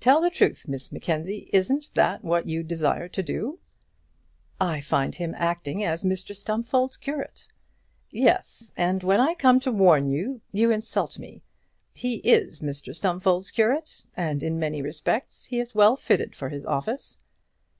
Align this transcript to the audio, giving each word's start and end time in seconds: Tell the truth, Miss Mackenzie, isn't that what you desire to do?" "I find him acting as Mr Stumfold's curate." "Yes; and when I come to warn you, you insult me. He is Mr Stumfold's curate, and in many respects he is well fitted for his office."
Tell 0.00 0.20
the 0.20 0.28
truth, 0.28 0.66
Miss 0.66 0.90
Mackenzie, 0.90 1.48
isn't 1.52 1.92
that 1.94 2.24
what 2.24 2.48
you 2.48 2.64
desire 2.64 3.06
to 3.10 3.22
do?" 3.22 3.60
"I 4.60 4.80
find 4.80 5.14
him 5.14 5.36
acting 5.38 5.84
as 5.84 6.02
Mr 6.02 6.34
Stumfold's 6.34 6.96
curate." 6.96 7.46
"Yes; 8.10 8.72
and 8.76 9.04
when 9.04 9.20
I 9.20 9.34
come 9.34 9.60
to 9.60 9.70
warn 9.70 10.10
you, 10.10 10.40
you 10.50 10.72
insult 10.72 11.16
me. 11.20 11.42
He 11.94 12.16
is 12.24 12.58
Mr 12.58 12.92
Stumfold's 12.92 13.52
curate, 13.52 14.04
and 14.16 14.42
in 14.42 14.58
many 14.58 14.82
respects 14.82 15.44
he 15.44 15.60
is 15.60 15.76
well 15.76 15.94
fitted 15.94 16.34
for 16.34 16.48
his 16.48 16.66
office." 16.66 17.18